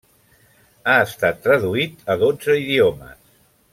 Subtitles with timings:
[0.87, 3.21] Ha estat traduït a dotze idiomes.